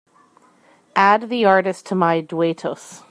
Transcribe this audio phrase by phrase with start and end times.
[0.95, 2.99] Add the artist to my Duetos.